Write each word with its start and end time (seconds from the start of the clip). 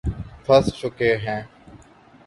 پس 0.45 0.65
چکے 0.79 1.11
ہیں 1.17 1.41